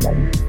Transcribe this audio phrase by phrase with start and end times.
[0.00, 0.39] Bye.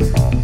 [0.00, 0.36] life.